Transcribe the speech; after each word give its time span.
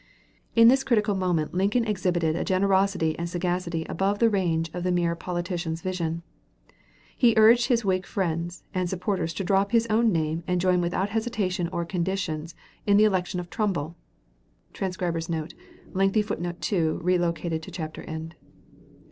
In 0.55 0.67
this 0.67 0.83
critical 0.83 1.13
moment 1.13 1.53
Lincoln 1.53 1.85
exhibited 1.85 2.35
a 2.35 2.43
generosity 2.43 3.15
and 3.19 3.25
a 3.25 3.29
sagacity 3.29 3.85
above 3.87 4.17
the 4.17 4.31
range 4.31 4.71
of 4.73 4.81
the 4.81 4.91
mere 4.91 5.15
politician's 5.15 5.83
vision. 5.83 6.23
He 7.15 7.35
urged 7.37 7.65
upon 7.67 7.71
his 7.73 7.85
Whig 7.85 8.05
friends 8.07 8.63
and 8.73 8.89
supporters 8.89 9.31
to 9.35 9.43
drop 9.43 9.71
his 9.73 9.85
own 9.91 10.11
name 10.11 10.43
and 10.47 10.59
join 10.59 10.81
without 10.81 11.09
hesitation 11.11 11.69
or 11.71 11.85
conditions 11.85 12.55
in 12.87 12.97
the 12.97 13.03
election 13.05 13.39
of 13.39 13.51
Trumbull. 13.51 13.95
[Transcriber's 14.73 15.29
Note: 15.29 15.53
Lengthy 15.93 16.23
footnote 16.23 16.61
(2) 16.61 16.99
relocated 17.03 17.61
to 17.61 17.69
chapter 17.69 18.01
end. 18.01 18.33